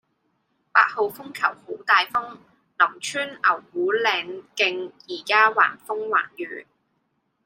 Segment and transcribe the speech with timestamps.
[0.71, 3.39] 八號風球好大風，林村牛
[3.71, 6.65] 牯嶺徑依家橫風橫雨